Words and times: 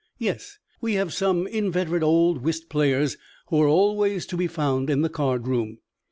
"Yes. 0.17 0.57
We 0.81 0.95
have 0.95 1.13
some 1.13 1.45
inveterate 1.45 2.01
old 2.01 2.39
whist 2.41 2.69
players 2.69 3.17
who 3.49 3.61
are 3.61 3.67
always 3.67 4.25
to 4.25 4.35
be 4.35 4.47
found 4.47 4.89
in 4.89 5.03
the 5.03 5.09
card 5.09 5.47
room. 5.47 5.77